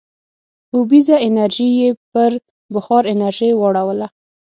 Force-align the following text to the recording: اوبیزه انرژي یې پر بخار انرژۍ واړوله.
اوبیزه 0.75 1.15
انرژي 1.27 1.67
یې 1.79 1.89
پر 2.11 2.31
بخار 2.73 3.03
انرژۍ 3.13 3.51
واړوله. 3.55 4.07